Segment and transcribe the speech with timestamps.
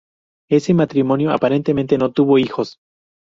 [0.49, 2.79] Ese matrimonio aparentemente no tuvo hijos.